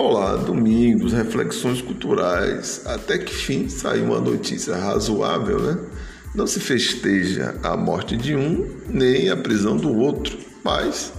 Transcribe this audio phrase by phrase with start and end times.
[0.00, 2.82] Olá, domingos, reflexões culturais.
[2.86, 5.76] Até que fim saiu uma notícia razoável, né?
[6.36, 11.12] Não se festeja a morte de um nem a prisão do outro, mas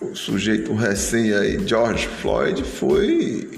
[0.00, 3.50] o sujeito recém aí, George Floyd, foi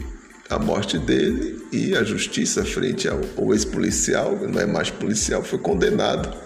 [0.50, 5.60] a morte dele e a justiça frente ao, ao ex-policial, não é mais policial, foi
[5.60, 6.36] condenado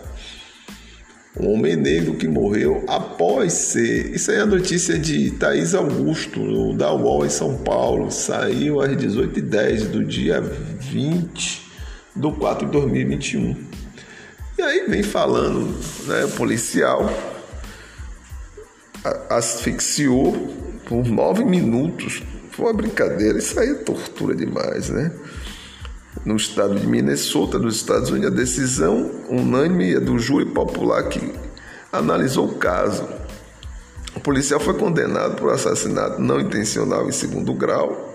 [1.38, 4.14] um homem negro que morreu após ser.
[4.14, 8.10] Isso aí é a notícia de Thaís Augusto, da UOL em São Paulo.
[8.10, 11.62] Saiu às 18h10 do dia 20
[12.14, 13.56] do 4 de 2021.
[14.58, 15.74] E aí vem falando,
[16.06, 17.10] né, policial
[19.28, 20.32] asfixiou
[20.86, 22.22] por nove minutos.
[22.50, 25.12] Foi uma brincadeira, isso aí é tortura demais, né?
[26.24, 31.32] No estado de Minnesota, nos Estados Unidos, a decisão unânime é do júri popular que
[31.92, 33.08] analisou o caso.
[34.14, 38.14] O policial foi condenado por assassinato não intencional em segundo grau,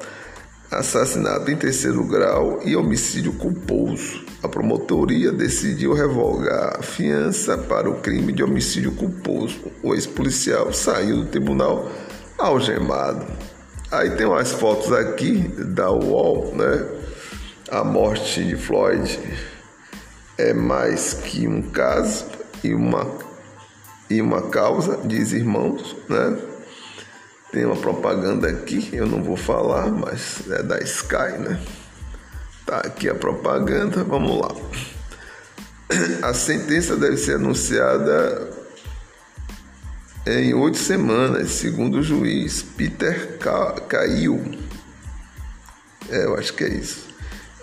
[0.72, 4.26] assassinato em terceiro grau e homicídio culposo.
[4.44, 9.60] A promotoria decidiu revogar a fiança para o crime de homicídio culposo.
[9.82, 11.92] O ex-policial saiu do tribunal
[12.38, 13.26] algemado.
[13.92, 16.97] Aí tem umas fotos aqui da UOL, né?
[17.70, 19.20] A morte de Floyd
[20.38, 22.26] é mais que um caso
[22.64, 23.06] e uma,
[24.10, 26.40] e uma causa, diz irmãos, né?
[27.52, 31.62] Tem uma propaganda aqui, eu não vou falar, mas é da Sky, né?
[32.66, 34.56] Tá aqui a propaganda, vamos lá.
[36.24, 38.50] A sentença deve ser anunciada
[40.26, 43.38] em oito semanas, segundo o juiz Peter
[43.90, 44.58] Caio.
[46.10, 47.07] É, eu acho que é isso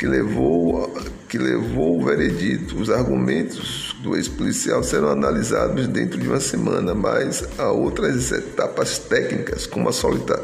[0.04, 0.92] que levou,
[1.30, 2.78] que levou o veredito.
[2.78, 9.66] Os argumentos do ex-policial serão analisados dentro de uma semana, mas há outras etapas técnicas,
[9.66, 9.92] como a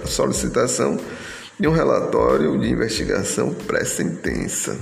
[0.07, 0.99] solicitação
[1.59, 4.79] de um relatório de investigação pré-sentença.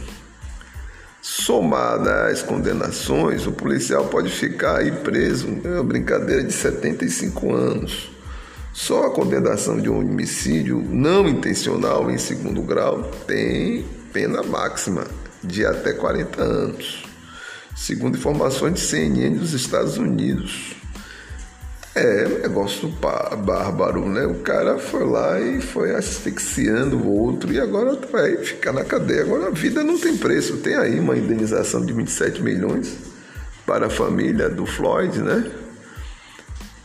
[1.21, 8.12] Somada às condenações, o policial pode ficar aí preso, é uma brincadeira de 75 anos.
[8.72, 15.07] Só a condenação de um homicídio não intencional em segundo grau tem pena máxima
[15.43, 17.05] de até 40 anos,
[17.77, 20.77] segundo informações de CNN dos Estados Unidos.
[21.95, 24.25] É um negócio bárbaro, né?
[24.25, 29.23] O cara foi lá e foi asfixiando o outro e agora vai ficar na cadeia.
[29.23, 30.59] Agora a vida não tem preço.
[30.59, 32.97] Tem aí uma indenização de 27 milhões
[33.67, 35.51] para a família do Floyd, né?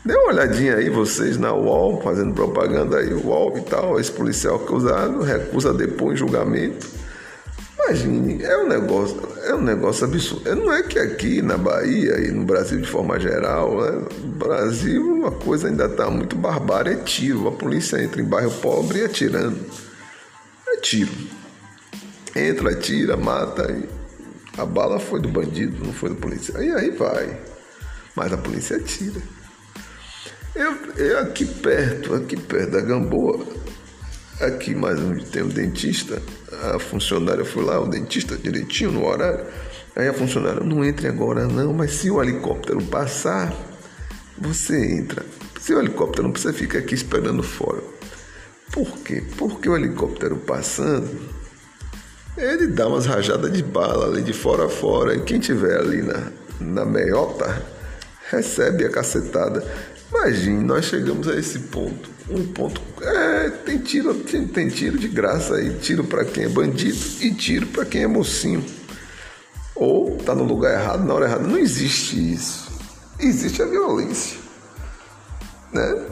[0.03, 4.55] Dê uma olhadinha aí, vocês na UOL, fazendo propaganda aí, UOL e tal, esse policial
[4.55, 7.02] acusado recusa depor em julgamento
[7.85, 10.55] Imagine, é um negócio, é um negócio absurdo.
[10.55, 14.07] Não é que aqui na Bahia e no Brasil de forma geral, né?
[14.37, 17.47] Brasil uma coisa ainda está muito barbária, é tiro.
[17.47, 19.57] A polícia entra em bairro pobre e atirando.
[20.67, 21.11] É tiro.
[22.35, 23.67] Entra, atira, mata.
[24.57, 26.61] A bala foi do bandido, não foi do policial.
[26.63, 27.37] E aí vai.
[28.15, 29.21] Mas a polícia atira.
[30.55, 33.45] Eu, eu aqui perto, aqui perto da Gamboa,
[34.39, 36.21] aqui mais onde tem um dentista,
[36.73, 39.45] a funcionária foi lá, o dentista direitinho no horário.
[39.95, 43.53] Aí a funcionária, não entre agora não, mas se o helicóptero passar,
[44.37, 45.23] você entra.
[45.59, 47.81] Se o helicóptero não precisa ficar aqui esperando fora.
[48.71, 49.23] Por quê?
[49.37, 51.09] Porque o helicóptero passando,
[52.35, 55.15] ele dá umas rajadas de bala ali de fora a fora.
[55.15, 57.63] E quem tiver ali na, na meiota
[58.31, 59.63] recebe a cacetada.
[60.09, 62.09] Imagine, nós chegamos a esse ponto.
[62.29, 62.81] Um ponto.
[63.01, 65.77] É, tem tiro, tem, tem tiro de graça aí.
[65.79, 68.63] Tiro para quem é bandido e tiro para quem é mocinho.
[69.75, 71.47] Ou tá no lugar errado, na hora errada.
[71.47, 72.71] Não existe isso.
[73.19, 74.37] Existe a violência.
[75.71, 76.05] Né?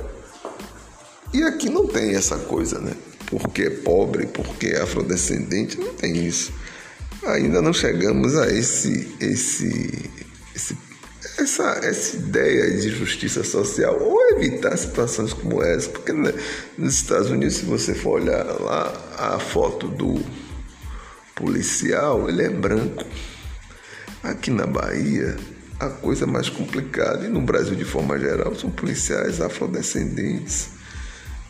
[1.33, 2.93] E aqui não tem essa coisa, né?
[3.27, 6.51] Porque é pobre, porque é afrodescendente, não tem isso.
[7.25, 10.09] Ainda não chegamos a esse, esse,
[10.55, 10.75] esse
[11.41, 16.33] essa, essa ideia de justiça social ou evitar situações como essa, porque né,
[16.77, 20.21] nos Estados Unidos, se você for olhar lá a foto do
[21.35, 23.05] policial, ele é branco.
[24.23, 25.35] Aqui na Bahia,
[25.79, 30.80] a coisa mais complicada, e no Brasil de forma geral, são policiais afrodescendentes.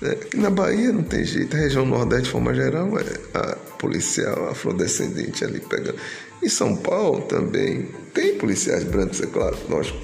[0.03, 4.50] É, na Bahia não tem jeito, a região Nordeste de forma geral é a policial
[4.50, 5.98] afrodescendente ali pegando.
[6.42, 10.00] Em São Paulo também tem policiais brancos, é claro, lógico.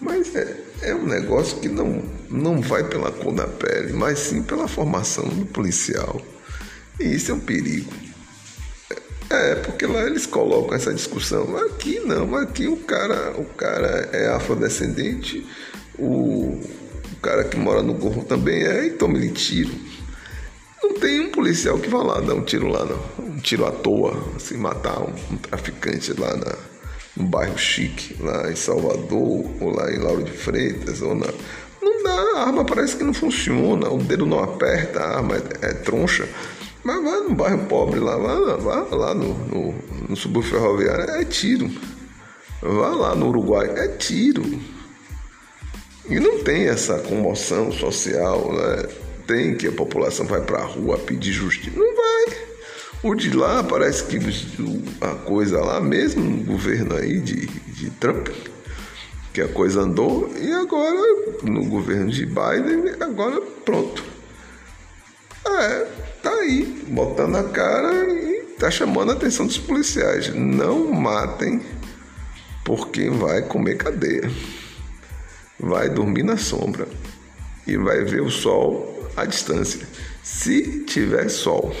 [0.00, 4.42] Mas é, é um negócio que não, não vai pela cor da pele, mas sim
[4.42, 6.20] pela formação do policial.
[7.00, 7.92] E isso é um perigo.
[9.28, 11.56] É, porque lá eles colocam essa discussão.
[11.56, 15.44] Aqui não, aqui o cara, o cara é afrodescendente,
[15.98, 16.60] o
[17.26, 19.72] cara que mora no gorro também é, e toma ele tiro.
[20.80, 23.72] Não tem um policial que vai lá dar um tiro lá, não, um tiro à
[23.72, 26.54] toa, assim, matar um, um traficante lá na,
[27.16, 31.26] no bairro chique, lá em Salvador, ou lá em Lauro de Freitas, ou na.
[31.82, 35.66] Não dá, a arma parece que não funciona, o dedo não aperta, a arma é,
[35.66, 36.28] é troncha.
[36.84, 39.74] Mas vai no bairro pobre lá, vai, vai lá no, no,
[40.10, 41.68] no subúrbio ferroviário, é tiro.
[42.62, 44.75] Vai lá no Uruguai, é tiro.
[46.08, 48.88] E não tem essa comoção social, né?
[49.26, 51.76] Tem que a população vai para a rua pedir justiça.
[51.76, 52.36] Não vai.
[53.02, 54.18] O de lá parece que
[55.00, 58.28] a coisa lá, mesmo no governo aí de, de Trump,
[59.32, 61.00] que a coisa andou, e agora
[61.42, 64.02] no governo de Biden, agora pronto.
[65.44, 65.86] É,
[66.22, 70.32] tá aí, botando a cara e tá chamando a atenção dos policiais.
[70.34, 71.60] Não matem
[72.64, 74.30] porque vai comer cadeia
[75.58, 76.88] vai dormir na sombra
[77.66, 79.86] e vai ver o sol à distância.
[80.22, 81.74] Se tiver sol,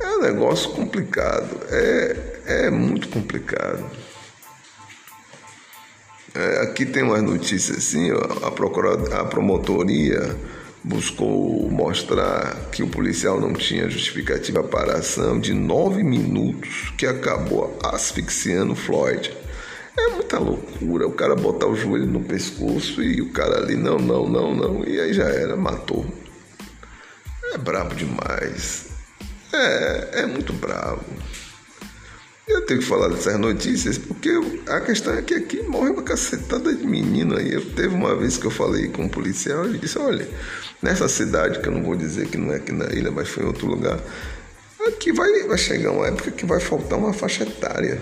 [0.00, 2.16] é um negócio complicado, é,
[2.46, 3.84] é muito complicado.
[6.34, 10.36] É, aqui tem umas notícias assim, ó, a, a promotoria
[10.82, 17.06] buscou mostrar que o policial não tinha justificativa para a ação de nove minutos que
[17.06, 19.36] acabou asfixiando Floyd.
[20.00, 23.98] É muita loucura o cara botar o joelho no pescoço e o cara ali, não,
[23.98, 26.06] não, não, não, e aí já era, matou.
[27.52, 28.86] É brabo demais.
[29.52, 31.04] É, é muito bravo.
[32.48, 34.30] Eu tenho que falar dessas notícias porque
[34.68, 37.52] a questão é que aqui morre uma cacetada de menino aí.
[37.52, 40.26] Eu teve uma vez que eu falei com um policial, ele disse, olha,
[40.80, 43.44] nessa cidade, que eu não vou dizer que não é aqui na ilha, mas foi
[43.44, 44.00] em outro lugar,
[44.88, 48.00] aqui vai, vai chegar uma época que vai faltar uma faixa etária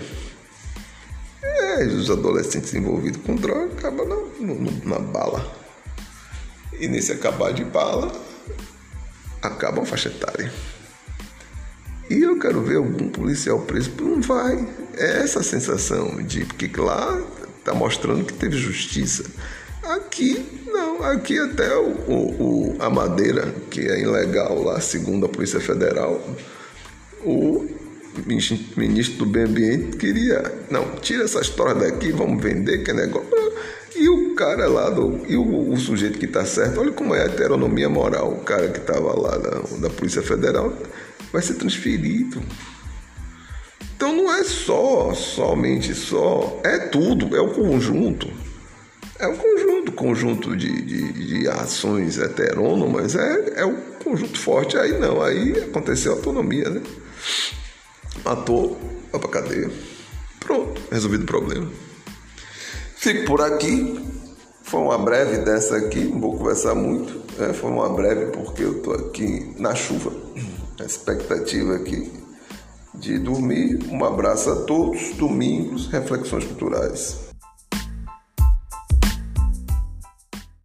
[1.87, 5.45] os adolescentes envolvidos com droga acabam na, na bala.
[6.79, 8.11] E nesse acabar de bala,
[9.41, 10.51] acaba a faixa etária.
[12.09, 14.67] E eu quero ver algum policial preso, não vai.
[14.97, 17.21] É essa sensação de que lá
[17.59, 19.23] está mostrando que teve justiça.
[19.83, 25.29] Aqui não, aqui até o, o, o, a madeira, que é ilegal lá, segundo a
[25.29, 26.19] Polícia Federal,
[27.23, 27.68] o
[28.25, 33.29] ministro do Meio Ambiente queria, não, tira essa história daqui, vamos vender, que é negócio.
[33.95, 37.21] E o cara lá, do, e o, o sujeito que está certo, olha como é
[37.21, 40.73] a heteronomia moral, o cara que estava lá da, da Polícia Federal
[41.31, 42.41] vai ser transferido.
[43.95, 48.29] Então não é só, somente só, é tudo, é o conjunto.
[49.19, 54.77] É o conjunto, conjunto de, de, de ações heterônomas, é, é o conjunto forte.
[54.77, 56.81] Aí não, aí aconteceu a autonomia, né?
[58.23, 58.77] Matou,
[59.11, 59.71] vai pra cadeia.
[60.39, 61.69] Pronto, resolvido o problema.
[62.95, 63.99] Fico por aqui.
[64.63, 67.21] Foi uma breve dessa aqui, não vou conversar muito.
[67.41, 70.11] É, foi uma breve porque eu tô aqui na chuva.
[70.79, 72.11] A expectativa aqui
[72.93, 73.79] de dormir.
[73.89, 75.13] Um abraço a todos.
[75.15, 77.28] Domingos, reflexões culturais.